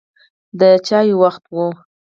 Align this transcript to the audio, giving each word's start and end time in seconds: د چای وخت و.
د 0.59 0.61
چای 0.87 1.09
وخت 1.21 1.43
و. 1.55 1.57